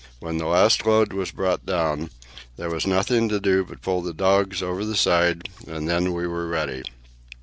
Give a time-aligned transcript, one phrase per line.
[0.19, 2.09] When the last load was brought down,
[2.57, 6.13] there was nothing to do but to pull the dogs over the side, and then
[6.13, 6.81] we were ready.